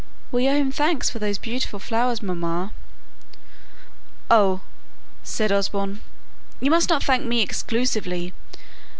[0.31, 2.73] "We owe him thanks for those beautiful flowers, mamma."
[4.31, 4.61] "Oh!"
[5.21, 6.01] said Osborne,
[6.59, 8.33] "you must not thank me exclusively.